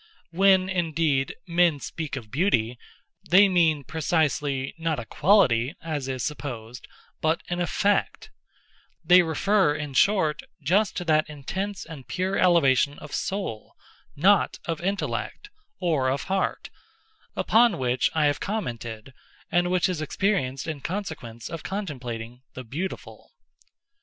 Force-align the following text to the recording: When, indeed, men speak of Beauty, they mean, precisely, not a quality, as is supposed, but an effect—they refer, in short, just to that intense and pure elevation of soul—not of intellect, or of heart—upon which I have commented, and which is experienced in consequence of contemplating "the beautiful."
When, 0.31 0.67
indeed, 0.67 1.35
men 1.47 1.79
speak 1.79 2.15
of 2.15 2.31
Beauty, 2.31 2.79
they 3.29 3.47
mean, 3.47 3.83
precisely, 3.83 4.73
not 4.79 4.99
a 4.99 5.05
quality, 5.05 5.75
as 5.79 6.07
is 6.07 6.23
supposed, 6.23 6.87
but 7.21 7.43
an 7.49 7.59
effect—they 7.61 9.21
refer, 9.21 9.75
in 9.75 9.93
short, 9.93 10.41
just 10.63 10.97
to 10.97 11.05
that 11.05 11.29
intense 11.29 11.85
and 11.85 12.07
pure 12.07 12.35
elevation 12.35 12.97
of 12.97 13.13
soul—not 13.13 14.57
of 14.65 14.81
intellect, 14.81 15.51
or 15.79 16.09
of 16.09 16.23
heart—upon 16.23 17.77
which 17.77 18.09
I 18.15 18.25
have 18.25 18.39
commented, 18.39 19.13
and 19.51 19.69
which 19.69 19.87
is 19.87 20.01
experienced 20.01 20.67
in 20.67 20.81
consequence 20.81 21.47
of 21.47 21.61
contemplating 21.61 22.41
"the 22.55 22.63
beautiful." 22.63 23.33